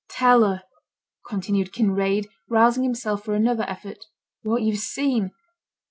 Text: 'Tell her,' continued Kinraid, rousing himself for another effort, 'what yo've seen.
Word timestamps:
'Tell 0.09 0.43
her,' 0.43 0.63
continued 1.27 1.71
Kinraid, 1.71 2.27
rousing 2.49 2.81
himself 2.81 3.23
for 3.23 3.35
another 3.35 3.65
effort, 3.69 4.03
'what 4.41 4.63
yo've 4.63 4.79
seen. 4.79 5.29